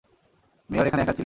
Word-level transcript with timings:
Mayor 0.69 0.87
এখানে 0.87 1.01
একা 1.03 1.13
ছিলেন। 1.13 1.19